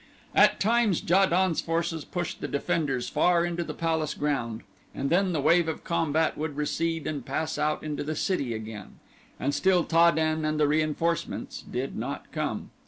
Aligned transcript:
At 0.33 0.59
times 0.59 1.07
Ja 1.07 1.27
don's 1.27 1.61
forces 1.61 2.05
pushed 2.05 2.41
the 2.41 2.47
defenders 2.47 3.07
far 3.07 3.45
into 3.45 3.63
the 3.63 3.75
palace 3.75 4.15
ground 4.15 4.63
and 4.95 5.11
then 5.11 5.31
the 5.31 5.39
wave 5.39 5.67
of 5.67 5.83
combat 5.83 6.35
would 6.39 6.55
recede 6.57 7.05
and 7.05 7.23
pass 7.23 7.59
out 7.59 7.83
into 7.83 8.03
the 8.03 8.15
city 8.15 8.55
again. 8.55 8.97
And 9.39 9.53
still 9.53 9.83
Ta 9.83 10.09
den 10.09 10.43
and 10.43 10.59
the 10.59 10.67
reinforcements 10.67 11.61
did 11.61 11.95
not 11.95 12.31
come. 12.31 12.71